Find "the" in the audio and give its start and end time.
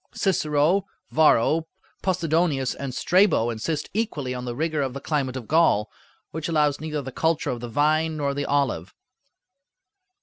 4.45-4.55, 4.95-4.99, 7.03-7.11, 7.59-7.69, 8.33-8.45